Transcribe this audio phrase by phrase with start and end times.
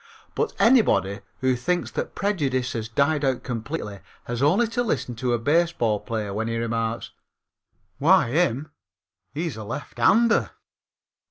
[0.33, 5.33] But anybody who thinks that prejudice has died out completely has only to listen to
[5.33, 7.11] a baseball player when he remarks:
[7.99, 8.71] "Why him
[9.31, 10.49] he's a lefthander!"